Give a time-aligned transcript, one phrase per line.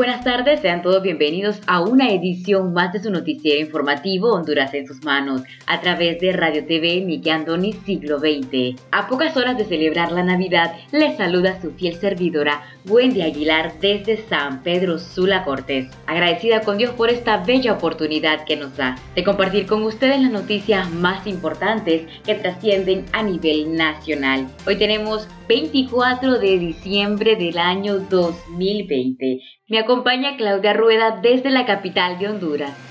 [0.00, 4.86] Buenas tardes, sean todos bienvenidos a una edición más de su noticiero informativo Honduras en
[4.86, 8.80] sus manos, a través de Radio TV Miki Andoni Siglo XX.
[8.92, 14.16] A pocas horas de celebrar la Navidad, les saluda su fiel servidora Wendy Aguilar desde
[14.26, 19.22] San Pedro Sula Cortés, agradecida con Dios por esta bella oportunidad que nos da de
[19.22, 24.48] compartir con ustedes las noticias más importantes que trascienden a nivel nacional.
[24.66, 29.40] Hoy tenemos 24 de diciembre del año 2020.
[29.70, 32.89] Me acompaña Claudia Rueda desde la capital de Honduras.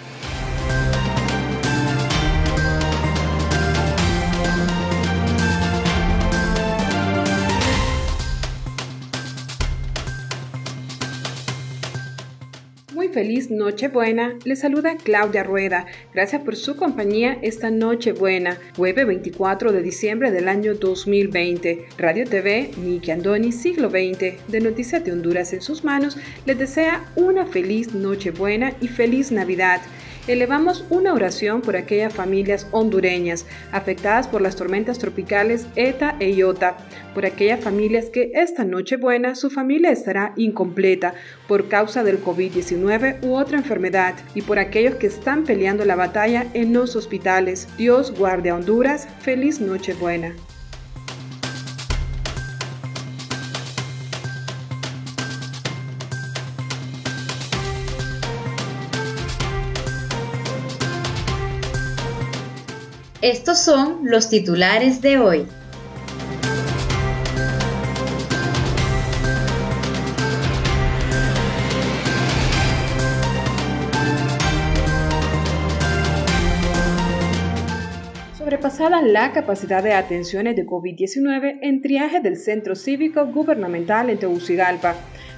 [13.10, 14.38] Muy feliz Nochebuena.
[14.46, 15.88] Le saluda Claudia Rueda.
[16.14, 21.88] Gracias por su compañía esta Nochebuena, jueves 24 de diciembre del año 2020.
[21.98, 27.04] Radio TV, Miki Andoni, siglo XX, de Noticias de Honduras en sus manos, les desea
[27.16, 29.82] una feliz Nochebuena y feliz Navidad
[30.32, 36.78] elevamos una oración por aquellas familias hondureñas afectadas por las tormentas tropicales ETA e IOTA,
[37.14, 41.14] por aquellas familias que esta noche buena su familia estará incompleta
[41.48, 46.46] por causa del COVID-19 u otra enfermedad y por aquellos que están peleando la batalla
[46.54, 47.68] en los hospitales.
[47.78, 49.08] Dios guarde a Honduras.
[49.22, 49.94] Feliz noche
[63.32, 65.46] Estos son los titulares de hoy.
[78.36, 84.96] Sobrepasada la capacidad de atenciones de COVID-19 en triaje del Centro Cívico Gubernamental en Tegucigalpa,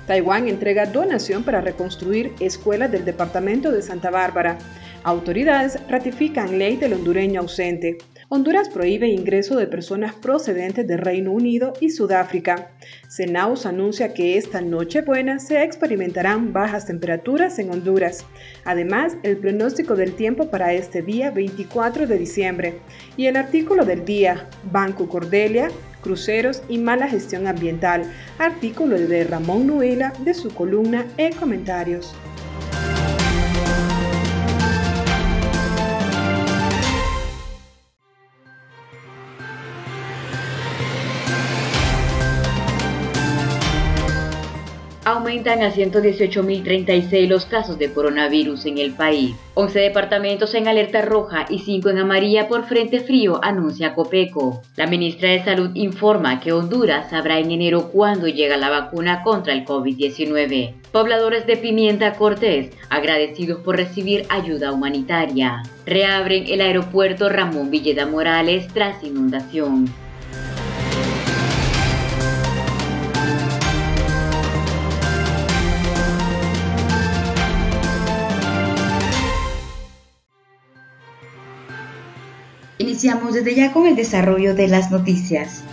[0.07, 4.57] Taiwán entrega donación para reconstruir escuelas del departamento de Santa Bárbara.
[5.03, 7.97] Autoridades ratifican ley del hondureño ausente.
[8.29, 12.69] Honduras prohíbe ingreso de personas procedentes de Reino Unido y Sudáfrica.
[13.07, 18.27] Senaus anuncia que esta noche buena se experimentarán bajas temperaturas en Honduras.
[18.63, 22.75] Además, el pronóstico del tiempo para este día 24 de diciembre.
[23.17, 25.69] Y el artículo del día, Banco Cordelia,
[26.03, 28.03] cruceros y mala gestión ambiental.
[28.37, 32.13] Artículo de Ramón Nuela de su columna E Comentarios.
[45.31, 49.33] Aumentan a 118.036 los casos de coronavirus en el país.
[49.53, 54.61] 11 departamentos en alerta roja y 5 en amarilla por frente frío, anuncia Copeco.
[54.75, 59.53] La ministra de Salud informa que Honduras sabrá en enero cuándo llega la vacuna contra
[59.53, 60.73] el COVID-19.
[60.91, 65.63] Pobladores de Pimienta Cortés, agradecidos por recibir ayuda humanitaria.
[65.85, 69.85] Reabren el aeropuerto Ramón Villeda Morales tras inundación.
[82.81, 85.63] Iniciamos desde ya con el desarrollo de las noticias.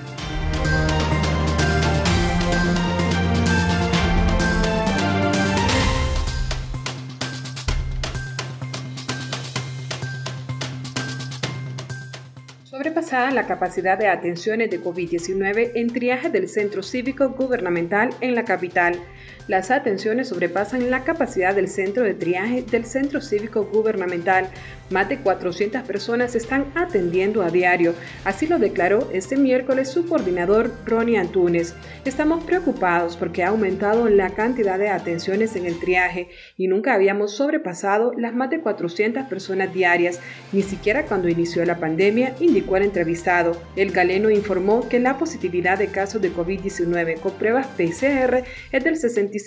[12.64, 18.44] Sobrepasada la capacidad de atenciones de COVID-19 en triaje del Centro Cívico Gubernamental en la
[18.44, 19.00] capital,
[19.48, 24.48] las atenciones sobrepasan la capacidad del centro de triaje del Centro Cívico Gubernamental.
[24.90, 27.94] Más de 400 personas están atendiendo a diario.
[28.24, 31.74] Así lo declaró este miércoles su coordinador Ronnie Antunes.
[32.04, 37.32] Estamos preocupados porque ha aumentado la cantidad de atenciones en el triaje y nunca habíamos
[37.32, 40.20] sobrepasado las más de 400 personas diarias,
[40.52, 43.60] ni siquiera cuando inició la pandemia, indicó el entrevistado.
[43.76, 48.96] El galeno informó que la positividad de casos de COVID-19 con pruebas PCR es del
[48.96, 49.37] 65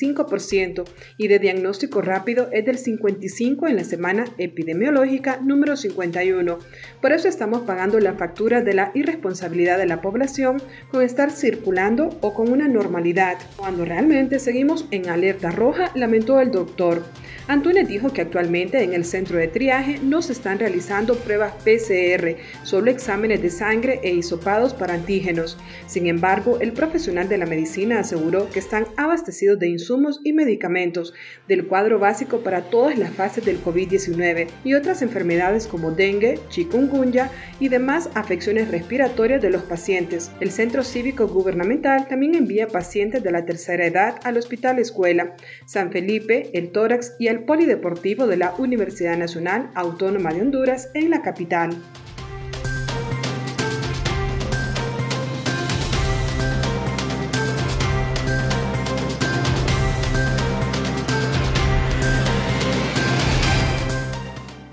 [1.17, 6.59] y de diagnóstico rápido es del 55 en la semana epidemiológica número 51.
[7.01, 12.17] Por eso estamos pagando la factura de la irresponsabilidad de la población con estar circulando
[12.21, 17.03] o con una normalidad, cuando realmente seguimos en alerta roja, lamentó el doctor.
[17.47, 22.38] Antunes dijo que actualmente en el centro de triaje no se están realizando pruebas PCR,
[22.63, 25.57] solo exámenes de sangre e hisopados para antígenos.
[25.88, 31.13] Sin embargo, el profesional de la medicina aseguró que están abastecidos de insumos y medicamentos
[31.47, 37.31] del cuadro básico para todas las fases del COVID-19 y otras enfermedades como dengue, chikungunya
[37.59, 40.31] y demás afecciones respiratorias de los pacientes.
[40.39, 45.35] El Centro Cívico Gubernamental también envía pacientes de la tercera edad al Hospital Escuela,
[45.65, 51.10] San Felipe, el Tórax y el Polideportivo de la Universidad Nacional Autónoma de Honduras en
[51.10, 51.72] la capital.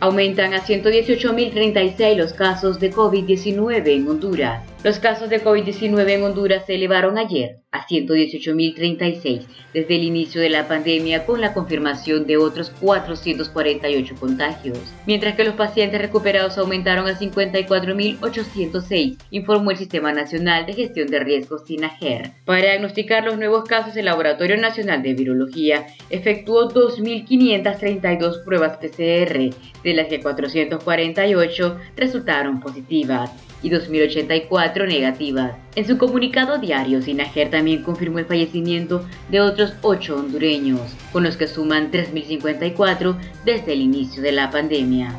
[0.01, 4.63] Aumentan a 118.036 los casos de COVID-19 en Honduras.
[4.85, 9.43] Los casos de COVID-19 en Honduras se elevaron ayer a 118.036
[9.75, 15.43] desde el inicio de la pandemia con la confirmación de otros 448 contagios, mientras que
[15.43, 22.35] los pacientes recuperados aumentaron a 54.806, informó el Sistema Nacional de Gestión de Riesgos SINAGER.
[22.45, 29.51] Para diagnosticar los nuevos casos, el Laboratorio Nacional de Virología efectuó 2.532 pruebas PCR,
[29.83, 33.33] de las que 448 resultaron positivas
[33.63, 35.53] y 2.084 negativas.
[35.75, 40.81] En su comunicado diario, Sinajer también confirmó el fallecimiento de otros 8 hondureños,
[41.13, 45.15] con los que suman 3.054 desde el inicio de la pandemia.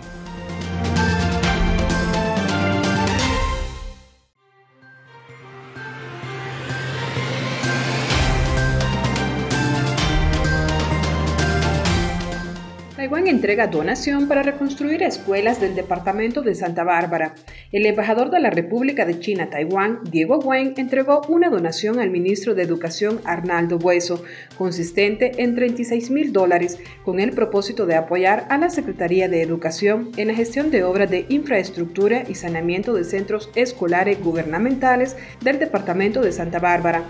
[13.40, 17.36] Entrega donación para reconstruir escuelas del departamento de Santa Bárbara.
[17.72, 22.54] El embajador de la República de China, Taiwán, Diego Wen, entregó una donación al ministro
[22.54, 24.22] de Educación, Arnaldo Bueso,
[24.58, 30.12] consistente en 36 mil dólares, con el propósito de apoyar a la Secretaría de Educación
[30.18, 36.22] en la gestión de obras de infraestructura y saneamiento de centros escolares gubernamentales del departamento
[36.22, 37.06] de Santa Bárbara.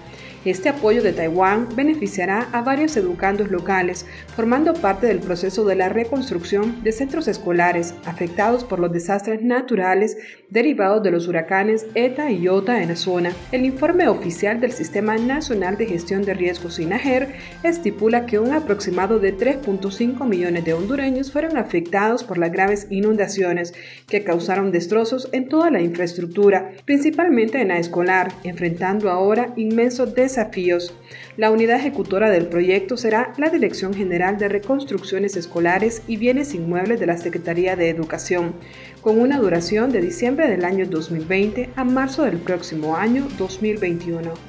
[0.45, 4.05] Este apoyo de Taiwán beneficiará a varios educandos locales,
[4.37, 6.18] formando parte del proceso de la reconstrucción
[6.83, 10.17] de centros escolares afectados por los desastres naturales
[10.49, 13.31] derivados de los huracanes ETA y IOTA en la zona.
[13.53, 19.19] El informe oficial del Sistema Nacional de Gestión de Riesgos INAGER estipula que un aproximado
[19.19, 23.73] de 3.5 millones de hondureños fueron afectados por las graves inundaciones
[24.07, 30.93] que causaron destrozos en toda la infraestructura, principalmente en la escolar, enfrentando ahora inmensos desafíos.
[31.39, 36.99] La unidad ejecutora del proyecto será la Dirección General de Reconstrucciones Escolares y Bienes Inmuebles
[36.99, 38.55] de la Secretaría de Educación,
[38.99, 44.48] con una duración de diciembre del año 2020 a marzo del próximo año 2021.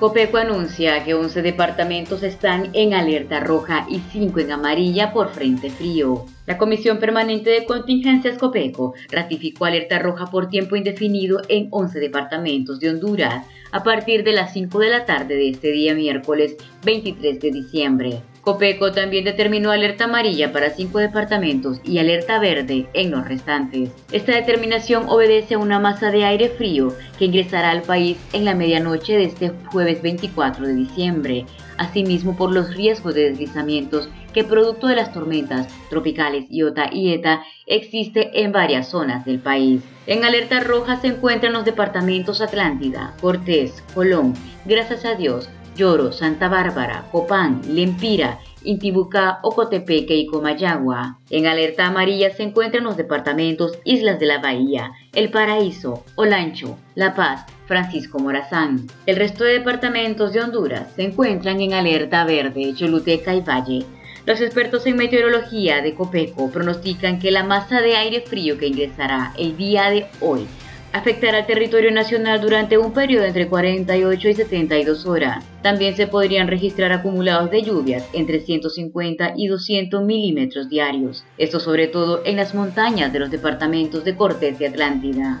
[0.00, 5.68] Copeco anuncia que 11 departamentos están en alerta roja y 5 en amarilla por frente
[5.68, 6.24] frío.
[6.46, 12.80] La Comisión Permanente de Contingencias Copeco ratificó alerta roja por tiempo indefinido en 11 departamentos
[12.80, 17.38] de Honduras a partir de las 5 de la tarde de este día miércoles 23
[17.38, 18.22] de diciembre.
[18.42, 23.90] Copeco también determinó alerta amarilla para cinco departamentos y alerta verde en los restantes.
[24.12, 28.54] Esta determinación obedece a una masa de aire frío que ingresará al país en la
[28.54, 34.86] medianoche de este jueves 24 de diciembre, asimismo por los riesgos de deslizamientos que producto
[34.86, 39.82] de las tormentas tropicales Iota y Eta existe en varias zonas del país.
[40.06, 44.34] En alerta roja se encuentran los departamentos Atlántida, Cortés, Colón,
[44.66, 51.18] Gracias a Dios, Lloro, Santa Bárbara, Copán, Lempira, Intibucá, Ocotepeque y Comayagua.
[51.30, 57.14] En alerta amarilla se encuentran los departamentos Islas de la Bahía, El Paraíso, Olancho, La
[57.14, 58.86] Paz, Francisco Morazán.
[59.06, 63.86] El resto de departamentos de Honduras se encuentran en alerta verde, Choluteca y Valle.
[64.26, 69.32] Los expertos en meteorología de Copeco pronostican que la masa de aire frío que ingresará
[69.38, 70.46] el día de hoy
[70.92, 75.44] afectará al territorio nacional durante un periodo entre 48 y 72 horas.
[75.62, 81.86] También se podrían registrar acumulados de lluvias entre 150 y 200 milímetros diarios, esto sobre
[81.86, 85.40] todo en las montañas de los departamentos de Cortés y Atlántida.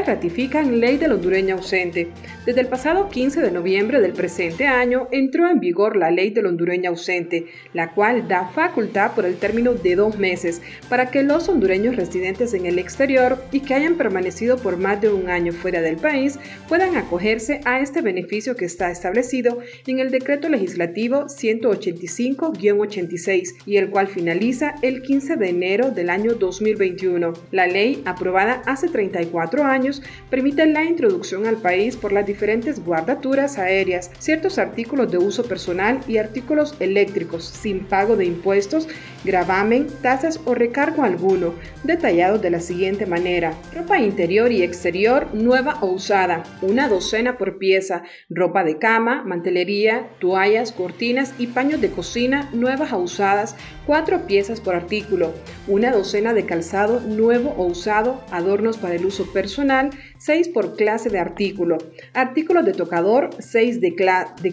[0.00, 2.08] Autoridades ratifican ley del hondureño ausente.
[2.46, 6.46] Desde el pasado 15 de noviembre del presente año entró en vigor la ley del
[6.46, 11.46] hondureño ausente, la cual da facultad por el término de dos meses para que los
[11.48, 15.82] hondureños residentes en el exterior y que hayan permanecido por más de un año fuera
[15.82, 16.38] del país
[16.68, 23.90] puedan acogerse a este beneficio que está establecido en el decreto legislativo 185-86 y el
[23.90, 27.32] cual finaliza el 15 de enero del año 2021.
[27.50, 29.89] La ley, aprobada hace 34 años,
[30.30, 36.00] permite la introducción al país por las diferentes guardaturas aéreas, ciertos artículos de uso personal
[36.06, 38.88] y artículos eléctricos sin pago de impuestos,
[39.24, 41.54] gravamen, tasas o recargo alguno,
[41.84, 43.54] detallados de la siguiente manera.
[43.74, 50.10] Ropa interior y exterior nueva o usada, una docena por pieza, ropa de cama, mantelería,
[50.20, 53.56] toallas, cortinas y paños de cocina nuevas o usadas,
[53.86, 55.32] cuatro piezas por artículo,
[55.66, 60.76] una docena de calzado nuevo o usado, adornos para el uso personal, plan seis por
[60.76, 61.78] clase de artículo,
[62.12, 63.94] artículos de tocador, 6 de,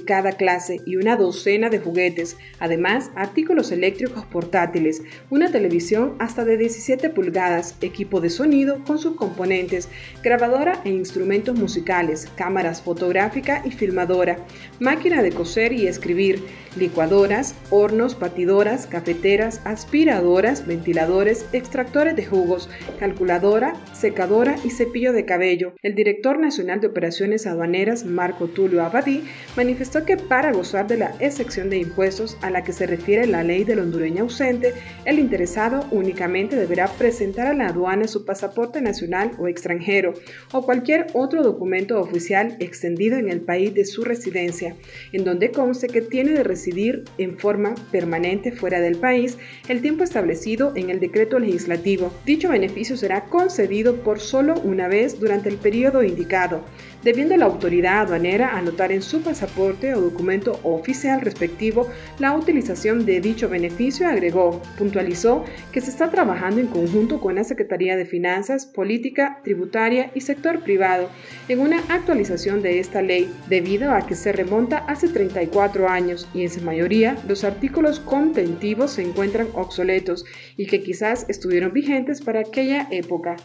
[0.05, 6.55] cada clase y una docena de juguetes, además artículos eléctricos portátiles, una televisión hasta de
[6.55, 9.89] 17 pulgadas, equipo de sonido con sus componentes,
[10.23, 14.37] grabadora e instrumentos musicales, cámaras fotográfica y filmadora,
[14.79, 16.41] máquina de coser y escribir,
[16.77, 22.69] licuadoras, hornos, batidoras, cafeteras, aspiradoras, ventiladores, extractores de jugos,
[22.99, 25.56] calculadora, secadora y cepillo de cabello.
[25.81, 29.23] El director nacional de operaciones aduaneras, Marco Tulio Abadí,
[29.55, 33.43] manifestó que para gozar de la excepción de impuestos a la que se refiere la
[33.43, 34.73] ley del hondureño ausente,
[35.05, 40.13] el interesado únicamente deberá presentar a la aduana su pasaporte nacional o extranjero
[40.51, 44.75] o cualquier otro documento oficial extendido en el país de su residencia,
[45.11, 49.37] en donde conste que tiene de residir en forma permanente fuera del país
[49.67, 52.11] el tiempo establecido en el decreto legislativo.
[52.25, 56.61] Dicho beneficio será concedido por solo una vez durante el periodo indicado,
[57.03, 61.87] debiendo la autoridad aduanera anotar en su pasaporte o documento oficial respectivo
[62.19, 64.61] la utilización de dicho beneficio, agregó.
[64.77, 70.21] Puntualizó que se está trabajando en conjunto con la Secretaría de Finanzas, Política, Tributaria y
[70.21, 71.09] Sector Privado
[71.47, 76.43] en una actualización de esta ley, debido a que se remonta hace 34 años y
[76.43, 80.25] en su mayoría los artículos contentivos se encuentran obsoletos
[80.57, 83.37] y que quizás estuvieron vigentes para aquella época.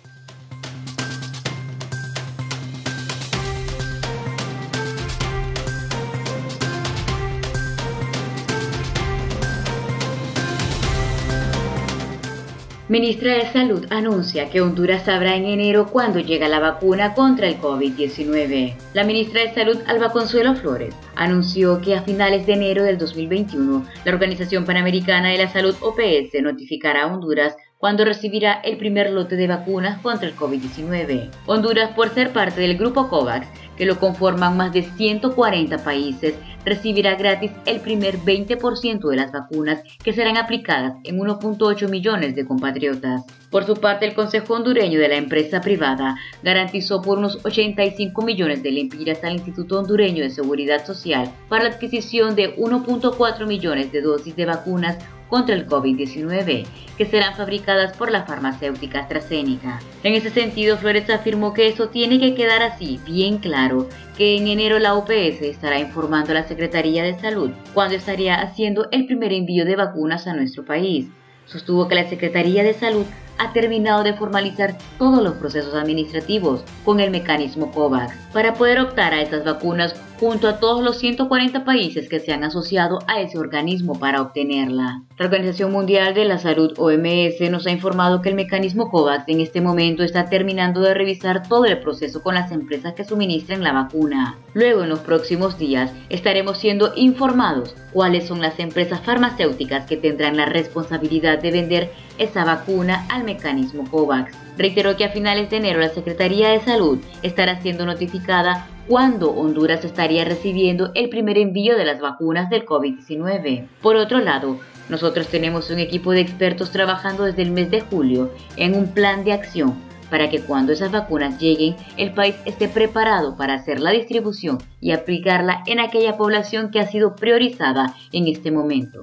[12.93, 17.59] Ministra de Salud anuncia que Honduras sabrá en enero cuándo llega la vacuna contra el
[17.59, 18.75] COVID-19.
[18.93, 23.87] La ministra de Salud, Alba Consuelo Flores, anunció que a finales de enero del 2021,
[24.05, 29.37] la Organización Panamericana de la Salud OPS notificará a Honduras cuando recibirá el primer lote
[29.37, 31.31] de vacunas contra el COVID-19.
[31.47, 36.35] Honduras, por ser parte del grupo COVAX, que lo conforman más de 140 países,
[36.65, 42.47] recibirá gratis el primer 20% de las vacunas que serán aplicadas en 1.8 millones de
[42.47, 43.25] compatriotas.
[43.51, 48.63] Por su parte, el Consejo Hondureño de la empresa privada garantizó por unos 85 millones
[48.63, 54.01] de lempiras al Instituto Hondureño de Seguridad Social para la adquisición de 1.4 millones de
[54.01, 54.99] dosis de vacunas
[55.33, 56.67] contra el COVID-19,
[56.99, 59.81] que serán fabricadas por la farmacéutica AstraZeneca.
[60.03, 64.47] En ese sentido, Flores afirmó que eso tiene que quedar así, bien claro, que en
[64.47, 69.33] enero la OPS estará informando a la Secretaría de Salud cuando estaría haciendo el primer
[69.33, 71.07] envío de vacunas a nuestro país.
[71.47, 73.07] Sostuvo que la Secretaría de Salud
[73.39, 79.13] ha terminado de formalizar todos los procesos administrativos con el mecanismo COVAX para poder optar
[79.13, 83.39] a estas vacunas junto a todos los 140 países que se han asociado a ese
[83.39, 85.03] organismo para obtenerla.
[85.19, 89.41] La Organización Mundial de la Salud OMS nos ha informado que el mecanismo COVAX en
[89.41, 93.73] este momento está terminando de revisar todo el proceso con las empresas que suministran la
[93.73, 94.37] vacuna.
[94.55, 100.37] Luego, en los próximos días, estaremos siendo informados cuáles son las empresas farmacéuticas que tendrán
[100.37, 104.33] la responsabilidad de vender esa vacuna al mecanismo COVAX.
[104.59, 109.85] Reiteró que a finales de enero la Secretaría de Salud estará siendo notificada cuándo Honduras
[109.85, 113.67] estaría recibiendo el primer envío de las vacunas del COVID-19.
[113.81, 118.31] Por otro lado, nosotros tenemos un equipo de expertos trabajando desde el mes de julio
[118.57, 119.75] en un plan de acción
[120.13, 124.91] para que cuando esas vacunas lleguen el país esté preparado para hacer la distribución y
[124.93, 129.03] aplicarla en aquella población que ha sido priorizada en este momento.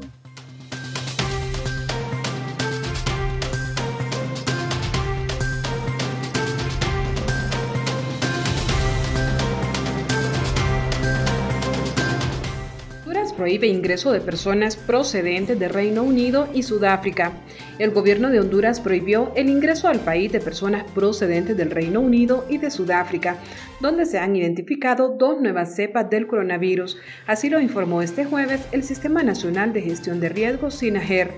[13.39, 17.31] Prohíbe ingreso de personas procedentes de Reino Unido y Sudáfrica.
[17.77, 22.45] El gobierno de Honduras prohibió el ingreso al país de personas procedentes del Reino Unido
[22.49, 23.37] y de Sudáfrica,
[23.79, 26.97] donde se han identificado dos nuevas cepas del coronavirus.
[27.27, 31.31] Así lo informó este jueves el Sistema Nacional de Gestión de Riesgos, SINAGER.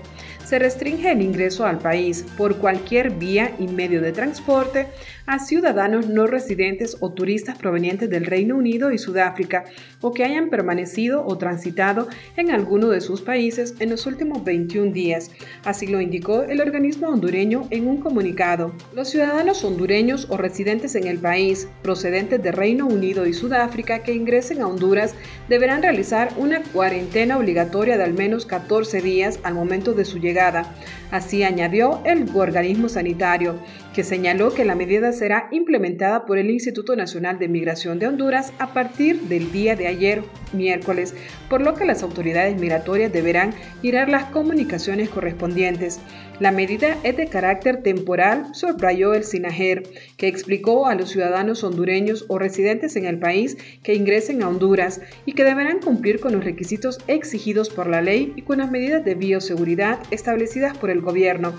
[0.44, 4.88] Se restringe el ingreso al país por cualquier vía y medio de transporte
[5.26, 9.64] a ciudadanos no residentes o turistas provenientes del Reino Unido y Sudáfrica
[10.00, 14.92] o que hayan permanecido o transitado en alguno de sus países en los últimos 21
[14.92, 15.30] días.
[15.64, 18.74] Así lo indicó el organismo hondureño en un comunicado.
[18.94, 24.14] Los ciudadanos hondureños o residentes en el país procedentes de Reino Unido y Sudáfrica que
[24.14, 25.14] ingresen a Honduras
[25.52, 30.74] deberán realizar una cuarentena obligatoria de al menos 14 días al momento de su llegada.
[31.10, 33.58] Así añadió el organismo sanitario,
[33.94, 38.54] que señaló que la medida será implementada por el Instituto Nacional de Migración de Honduras
[38.58, 40.22] a partir del día de ayer,
[40.54, 41.14] miércoles,
[41.50, 46.00] por lo que las autoridades migratorias deberán girar las comunicaciones correspondientes.
[46.42, 49.84] La medida es de carácter temporal, subrayó el SINAGER,
[50.16, 55.00] que explicó a los ciudadanos hondureños o residentes en el país que ingresen a Honduras
[55.24, 59.04] y que deberán cumplir con los requisitos exigidos por la ley y con las medidas
[59.04, 61.52] de bioseguridad establecidas por el gobierno.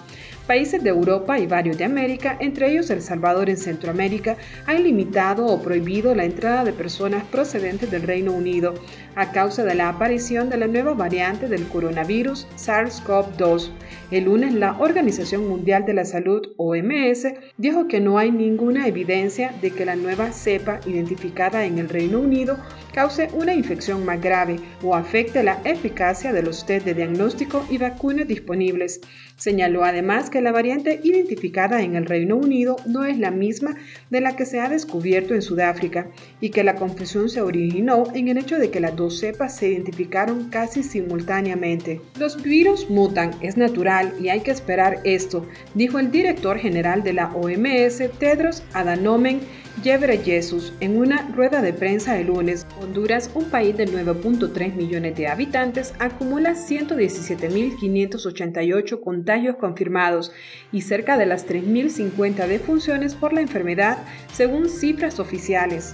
[0.47, 5.45] Países de Europa y varios de América, entre ellos El Salvador en Centroamérica, han limitado
[5.45, 8.73] o prohibido la entrada de personas procedentes del Reino Unido
[9.15, 13.69] a causa de la aparición de la nueva variante del coronavirus SARS-CoV-2.
[14.11, 19.53] El lunes la Organización Mundial de la Salud, OMS, dijo que no hay ninguna evidencia
[19.61, 22.57] de que la nueva cepa identificada en el Reino Unido
[22.93, 27.77] cause una infección más grave o afecte la eficacia de los test de diagnóstico y
[27.77, 29.01] vacunas disponibles.
[29.35, 33.75] Señaló además que la variante identificada en el Reino Unido no es la misma
[34.09, 36.07] de la que se ha descubierto en Sudáfrica
[36.39, 39.67] y que la confusión se originó en el hecho de que las dos cepas se
[39.67, 42.01] identificaron casi simultáneamente.
[42.17, 47.13] Los virus mutan, es natural y hay que esperar esto, dijo el director general de
[47.13, 49.41] la OMS, Tedros Adhanom
[49.83, 52.65] Ghebreyesus en una rueda de prensa el lunes.
[52.79, 60.31] Honduras, un país de 9.3 millones de habitantes, acumula 117.588 contagios confirmados
[60.71, 63.97] y cerca de las 3.050 defunciones por la enfermedad,
[64.31, 65.93] según cifras oficiales.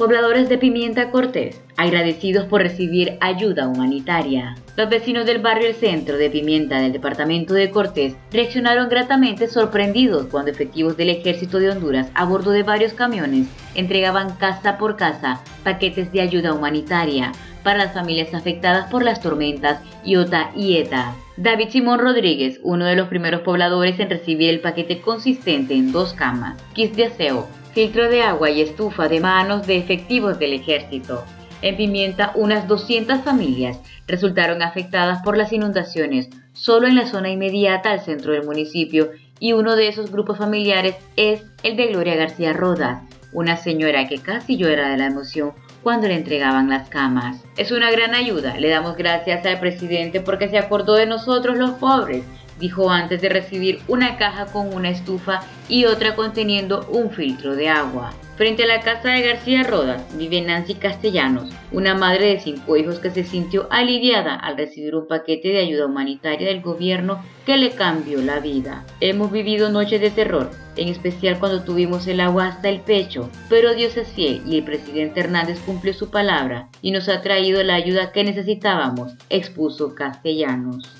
[0.00, 4.54] Pobladores de Pimienta Cortés, agradecidos por recibir ayuda humanitaria.
[4.74, 10.28] Los vecinos del barrio El Centro de Pimienta del departamento de Cortés reaccionaron gratamente sorprendidos
[10.30, 15.42] cuando efectivos del ejército de Honduras a bordo de varios camiones entregaban casa por casa
[15.64, 17.32] paquetes de ayuda humanitaria
[17.62, 21.14] para las familias afectadas por las tormentas Iota y Eta.
[21.36, 26.14] David Simón Rodríguez, uno de los primeros pobladores en recibir el paquete consistente en dos
[26.14, 31.24] camas, kits de aseo, filtro de agua y estufa de manos de efectivos del ejército.
[31.62, 37.90] En Pimienta, unas 200 familias resultaron afectadas por las inundaciones solo en la zona inmediata
[37.90, 42.52] al centro del municipio y uno de esos grupos familiares es el de Gloria García
[42.52, 43.02] Rodas,
[43.32, 45.52] una señora que casi llora de la emoción
[45.82, 47.42] cuando le entregaban las camas.
[47.56, 51.72] Es una gran ayuda, le damos gracias al presidente porque se acordó de nosotros los
[51.72, 52.24] pobres
[52.60, 57.68] dijo antes de recibir una caja con una estufa y otra conteniendo un filtro de
[57.68, 58.12] agua.
[58.36, 62.98] Frente a la casa de García Rodas vive Nancy Castellanos, una madre de cinco hijos
[62.98, 67.72] que se sintió aliviada al recibir un paquete de ayuda humanitaria del gobierno que le
[67.72, 68.86] cambió la vida.
[69.00, 73.74] Hemos vivido noches de terror, en especial cuando tuvimos el agua hasta el pecho, pero
[73.74, 77.74] Dios es fiel y el presidente Hernández cumplió su palabra y nos ha traído la
[77.74, 80.99] ayuda que necesitábamos, expuso Castellanos.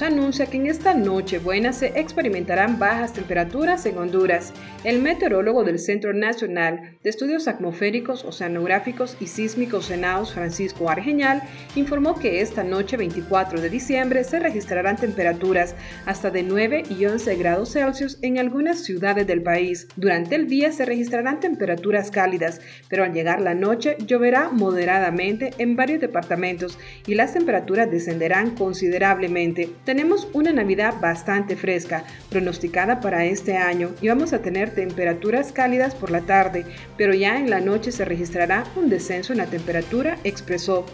[0.00, 4.52] Anuncia que en esta noche buena se experimentarán bajas temperaturas en Honduras.
[4.84, 11.42] El meteorólogo del Centro Nacional de Estudios Atmosféricos, Oceanográficos y Sísmicos Senaus, Francisco Argeñal,
[11.74, 15.74] informó que esta noche 24 de diciembre se registrarán temperaturas
[16.06, 19.88] hasta de 9 y 11 grados Celsius en algunas ciudades del país.
[19.96, 25.74] Durante el día se registrarán temperaturas cálidas, pero al llegar la noche lloverá moderadamente en
[25.74, 29.68] varios departamentos y las temperaturas descenderán considerablemente.
[29.88, 35.94] Tenemos una Navidad bastante fresca, pronosticada para este año, y vamos a tener temperaturas cálidas
[35.94, 36.66] por la tarde,
[36.98, 40.84] pero ya en la noche se registrará un descenso en la temperatura, expresó.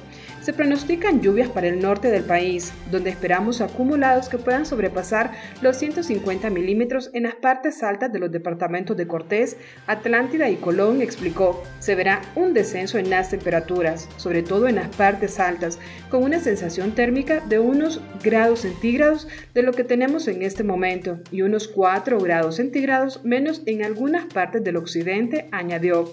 [0.45, 5.79] Se pronostican lluvias para el norte del país, donde esperamos acumulados que puedan sobrepasar los
[5.79, 11.63] 150 milímetros en las partes altas de los departamentos de Cortés, Atlántida y Colón, explicó.
[11.79, 15.79] Se verá un descenso en las temperaturas, sobre todo en las partes altas,
[16.11, 21.21] con una sensación térmica de unos grados centígrados de lo que tenemos en este momento
[21.33, 26.13] y unos 4 grados centígrados menos en algunas partes del occidente, añadió.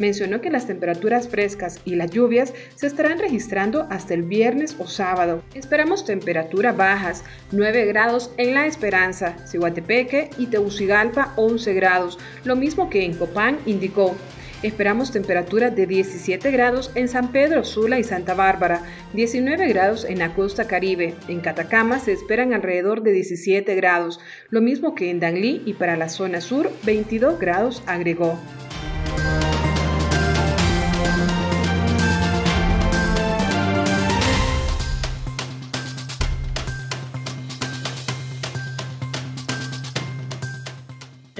[0.00, 4.88] Mencionó que las temperaturas frescas y las lluvias se estarán registrando hasta el viernes o
[4.88, 5.42] sábado.
[5.54, 12.88] Esperamos temperaturas bajas, 9 grados en La Esperanza, Cihuatepeque y Tegucigalpa 11 grados, lo mismo
[12.88, 14.16] que en Copán indicó.
[14.62, 18.82] Esperamos temperaturas de 17 grados en San Pedro Sula y Santa Bárbara,
[19.12, 21.14] 19 grados en la costa caribe.
[21.28, 25.96] En Catacama se esperan alrededor de 17 grados, lo mismo que en Danlí y para
[25.96, 28.38] la zona sur 22 grados, agregó.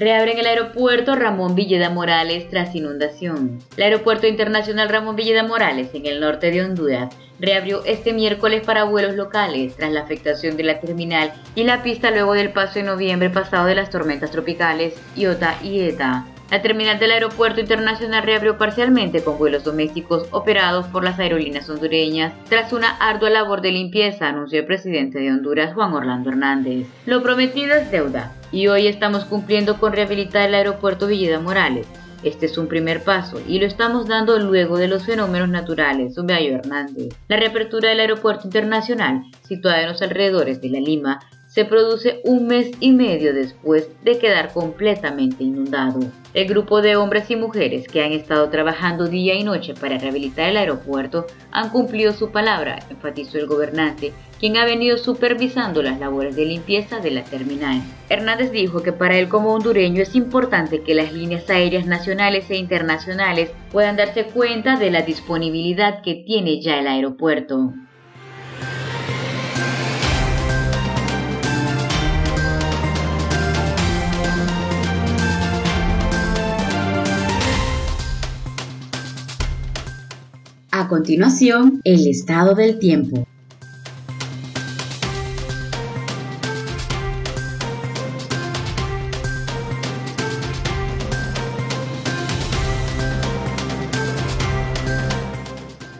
[0.01, 3.59] Reabren el aeropuerto Ramón Villeda Morales tras inundación.
[3.77, 8.85] El aeropuerto internacional Ramón Villeda Morales en el norte de Honduras reabrió este miércoles para
[8.85, 12.87] vuelos locales tras la afectación de la terminal y la pista luego del paso en
[12.87, 16.25] noviembre pasado de las tormentas tropicales Iota y Eta.
[16.51, 22.33] La terminal del aeropuerto internacional reabrió parcialmente con vuelos domésticos operados por las aerolíneas hondureñas
[22.49, 26.87] tras una ardua labor de limpieza, anunció el presidente de Honduras, Juan Orlando Hernández.
[27.05, 31.87] Lo prometido es deuda y hoy estamos cumpliendo con rehabilitar el aeropuerto Villeda Morales.
[32.23, 36.57] Este es un primer paso y lo estamos dando luego de los fenómenos naturales, subrayó
[36.57, 37.15] Hernández.
[37.29, 42.47] La reapertura del aeropuerto internacional, situado en los alrededores de La Lima, se produce un
[42.47, 45.99] mes y medio después de quedar completamente inundado.
[46.33, 50.49] El grupo de hombres y mujeres que han estado trabajando día y noche para rehabilitar
[50.49, 56.37] el aeropuerto han cumplido su palabra, enfatizó el gobernante, quien ha venido supervisando las labores
[56.37, 57.83] de limpieza de la terminal.
[58.09, 62.57] Hernández dijo que para él como hondureño es importante que las líneas aéreas nacionales e
[62.59, 67.75] internacionales puedan darse cuenta de la disponibilidad que tiene ya el aeropuerto.
[80.91, 83.25] Continuación, el estado del tiempo.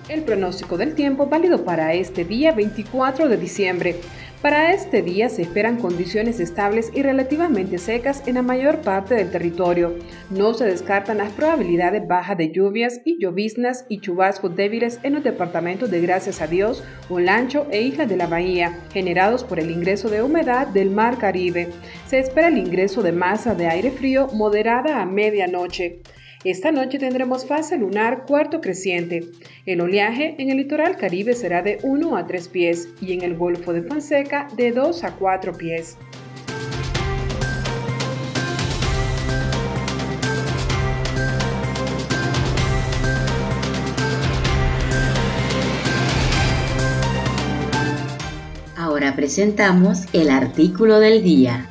[0.09, 4.01] El pronóstico del tiempo válido para este día 24 de diciembre.
[4.43, 9.31] Para este día se esperan condiciones estables y relativamente secas en la mayor parte del
[9.31, 9.95] territorio.
[10.31, 15.25] No se descartan las probabilidades bajas de lluvias y lloviznas y chubascos débiles en los
[15.25, 20.09] departamentos de Gracias a Dios, Olancho e Islas de la Bahía, generados por el ingreso
[20.09, 21.69] de humedad del Mar Caribe.
[22.07, 26.01] Se espera el ingreso de masa de aire frío moderada a medianoche.
[26.43, 29.27] Esta noche tendremos fase lunar cuarto creciente.
[29.67, 33.37] El oleaje en el litoral caribe será de 1 a 3 pies y en el
[33.37, 35.99] Golfo de Fonseca de 2 a 4 pies.
[48.79, 51.69] Ahora presentamos el artículo del día.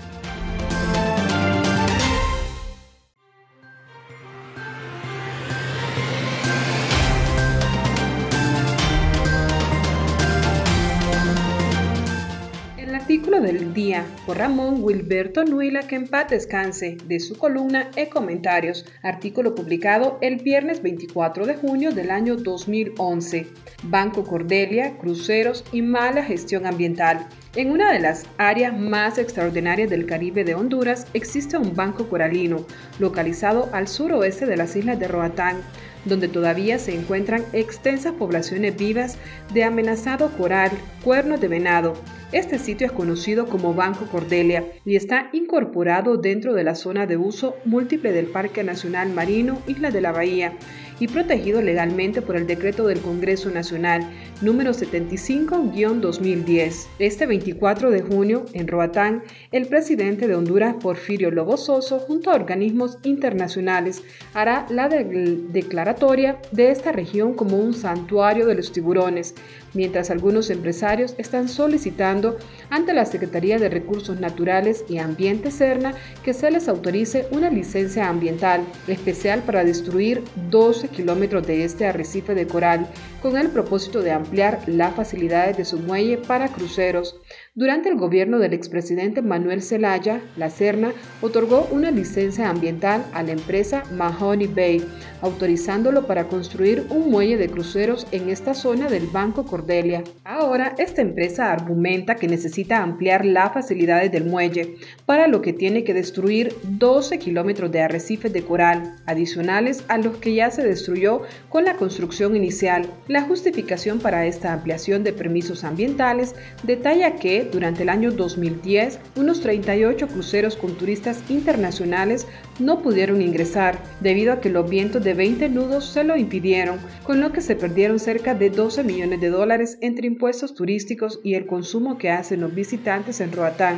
[14.34, 20.38] Ramón Wilberto Nuila que en paz descanse de su columna e comentarios, artículo publicado el
[20.38, 23.48] viernes 24 de junio del año 2011.
[23.84, 27.28] Banco Cordelia, cruceros y mala gestión ambiental.
[27.56, 32.66] En una de las áreas más extraordinarias del Caribe de Honduras existe un banco coralino,
[33.00, 35.62] localizado al suroeste de las islas de Roatán,
[36.06, 39.18] donde todavía se encuentran extensas poblaciones vivas
[39.54, 40.72] de amenazado coral,
[41.04, 41.94] cuernos de venado,
[42.32, 47.18] este sitio es conocido como Banco Cordelia y está incorporado dentro de la zona de
[47.18, 50.54] uso múltiple del Parque Nacional Marino Isla de la Bahía
[51.00, 54.06] y protegido legalmente por el decreto del Congreso Nacional
[54.42, 56.88] número 75-2010.
[57.00, 62.36] Este 24 de junio, en Roatán, el presidente de Honduras, Porfirio Lobo Soso, junto a
[62.36, 69.36] organismos internacionales, hará la declaratoria de esta región como un santuario de los tiburones,
[69.74, 72.38] mientras algunos empresarios están solicitando
[72.70, 78.10] ante la Secretaría de Recursos Naturales y Ambiente Cerna que se les autorice una licencia
[78.10, 82.88] ambiental especial para destruir 12 kilómetros de este arrecife de coral
[83.22, 87.20] con el propósito de ampliar las facilidades de su muelle para cruceros.
[87.60, 93.34] Durante el gobierno del expresidente Manuel Zelaya, la Serna otorgó una licencia ambiental a la
[93.34, 94.82] empresa Mahoney Bay,
[95.22, 100.06] autorizándolo para construir un muelle de cruceros en esta zona del Banco Cordelia.
[100.24, 105.84] Ahora, esta empresa argumenta que necesita ampliar las facilidades del muelle, para lo que tiene
[105.84, 111.24] que destruir 12 kilómetros de arrecifes de coral, adicionales a los que ya se destruyó
[111.50, 112.90] con la construcción inicial.
[113.10, 119.42] La justificación para esta ampliación de permisos ambientales detalla que durante el año 2010 unos
[119.42, 122.28] 38 cruceros con turistas internacionales
[122.60, 127.22] no pudieron ingresar debido a que los vientos de 20 nudos se lo impidieron, con
[127.22, 131.46] lo que se perdieron cerca de 12 millones de dólares entre impuestos turísticos y el
[131.46, 133.78] consumo que hacen los visitantes en Roatán.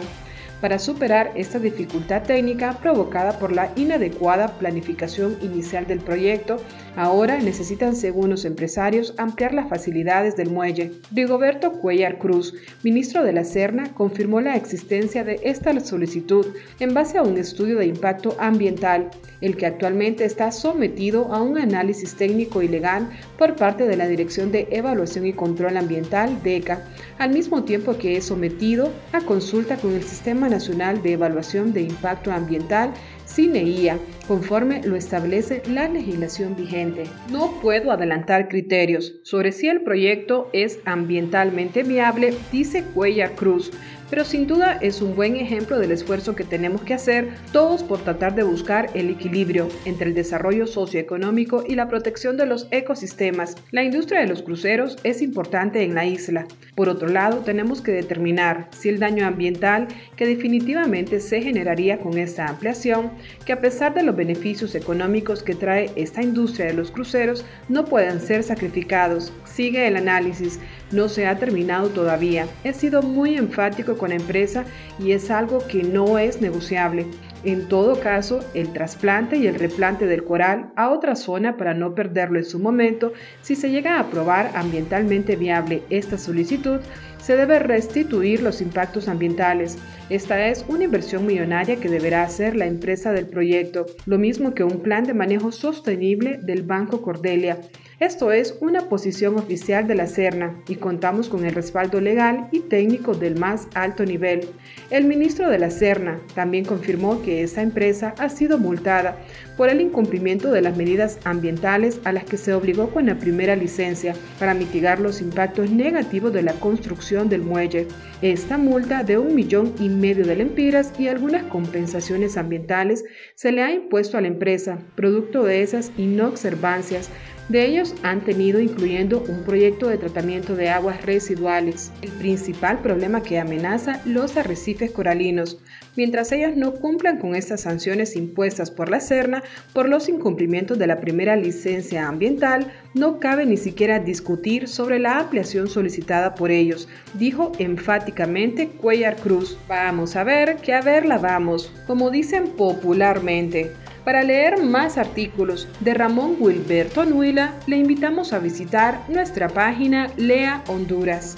[0.62, 6.58] Para superar esta dificultad técnica provocada por la inadecuada planificación inicial del proyecto,
[6.96, 10.92] ahora necesitan, según los empresarios, ampliar las facilidades del muelle.
[11.14, 16.46] Rigoberto Cuellar Cruz, ministro de la Serna, confirmó la existencia de esta solicitud
[16.80, 19.10] en base a un estudio de impacto ambiental,
[19.42, 24.08] el que actualmente está sometido a un análisis técnico y legal por parte de la
[24.08, 26.86] Dirección de Evaluación y Control Ambiental, DECA,
[27.18, 31.82] al mismo tiempo que es sometido a consulta con el Sistema Nacional de Evaluación de
[31.82, 32.94] Impacto Ambiental,
[33.34, 37.04] CINEIA, conforme lo establece la legislación vigente.
[37.30, 43.72] No puedo adelantar criterios sobre si el proyecto es ambientalmente viable, dice Cuella Cruz,
[44.12, 48.04] pero sin duda es un buen ejemplo del esfuerzo que tenemos que hacer todos por
[48.04, 53.56] tratar de buscar el equilibrio entre el desarrollo socioeconómico y la protección de los ecosistemas.
[53.72, 56.46] La industria de los cruceros es importante en la isla.
[56.76, 62.18] Por otro lado, tenemos que determinar si el daño ambiental que definitivamente se generaría con
[62.18, 63.12] esta ampliación,
[63.46, 67.86] que a pesar de los beneficios económicos que trae esta industria de los cruceros, no
[67.86, 69.32] puedan ser sacrificados.
[69.46, 70.60] Sigue el análisis,
[70.92, 72.48] no se ha terminado todavía.
[72.64, 74.66] He sido muy enfático con la empresa
[75.00, 77.08] y es algo que no es negociable.
[77.44, 81.96] En todo caso, el trasplante y el replante del coral a otra zona para no
[81.96, 86.80] perderlo en su momento, si se llega a aprobar ambientalmente viable esta solicitud,
[87.20, 89.78] se debe restituir los impactos ambientales.
[90.12, 94.66] Esta es una inversión millonaria que deberá hacer la empresa del proyecto, lo mismo que
[94.66, 97.60] un plan de manejo sostenible del Banco Cordelia.
[98.02, 102.62] Esto es una posición oficial de la Serna y contamos con el respaldo legal y
[102.62, 104.50] técnico del más alto nivel.
[104.90, 109.18] El ministro de la Serna también confirmó que esa empresa ha sido multada
[109.56, 113.56] por el incumplimiento de las medidas ambientales a las que se obligó con la primera
[113.56, 117.88] licencia para mitigar los impactos negativos de la construcción del muelle.
[118.24, 123.62] Esta multa de un millón y medio de lempiras y algunas compensaciones ambientales se le
[123.62, 127.10] ha impuesto a la empresa, producto de esas inobservancias
[127.52, 133.22] de ellos han tenido incluyendo un proyecto de tratamiento de aguas residuales, el principal problema
[133.22, 135.60] que amenaza los arrecifes coralinos,
[135.98, 140.88] mientras ellos no cumplan con estas sanciones impuestas por la Serna por los incumplimientos de
[140.88, 146.88] la primera licencia ambiental, no cabe ni siquiera discutir sobre la ampliación solicitada por ellos,
[147.16, 149.58] dijo enfáticamente Cuellar Cruz.
[149.68, 153.72] Vamos a ver que a verla vamos, como dicen popularmente.
[154.04, 160.64] Para leer más artículos de Ramón Wilberto Nuila, le invitamos a visitar nuestra página Lea
[160.68, 161.38] Honduras.